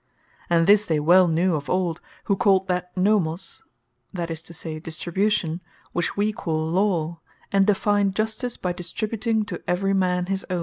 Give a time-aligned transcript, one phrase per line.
[0.49, 3.61] And this they well knew of old, who called that Nomos,
[4.11, 7.19] (that is to say, Distribution,) which we call Law;
[7.51, 10.59] and defined Justice, by distributing to every man his own.